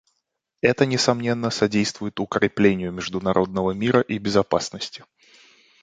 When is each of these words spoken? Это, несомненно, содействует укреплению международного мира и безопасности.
Это, 0.61 0.87
несомненно, 0.87 1.51
содействует 1.51 2.19
укреплению 2.19 2.91
международного 2.91 3.69
мира 3.73 4.01
и 4.01 4.17
безопасности. 4.17 5.05